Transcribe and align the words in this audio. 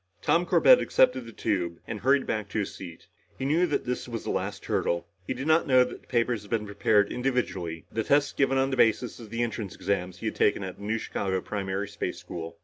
Tom 0.23 0.47
Corbett 0.47 0.81
accepted 0.81 1.27
the 1.27 1.31
tube 1.31 1.77
and 1.85 1.99
hurried 1.99 2.25
back 2.25 2.49
to 2.49 2.57
his 2.57 2.73
seat. 2.73 3.05
He 3.37 3.45
knew 3.45 3.67
that 3.67 3.85
this 3.85 4.07
was 4.07 4.23
the 4.23 4.31
last 4.31 4.65
hurdle. 4.65 5.07
He 5.27 5.35
did 5.35 5.45
not 5.45 5.67
know 5.67 5.83
that 5.83 6.01
the 6.01 6.07
papers 6.07 6.41
had 6.41 6.49
been 6.49 6.65
prepared 6.65 7.11
individually, 7.11 7.85
the 7.91 8.03
tests 8.03 8.33
given 8.33 8.57
on 8.57 8.71
the 8.71 8.77
basis 8.77 9.19
of 9.19 9.29
the 9.29 9.43
entrance 9.43 9.75
exams 9.75 10.17
he 10.17 10.25
had 10.25 10.35
taken 10.35 10.63
back 10.63 10.69
at 10.69 10.79
New 10.79 10.97
Chicago 10.97 11.39
Primary 11.39 11.87
Space 11.87 12.17
School. 12.17 12.57